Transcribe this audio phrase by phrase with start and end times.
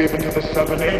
[0.00, 0.99] Even to the southern end.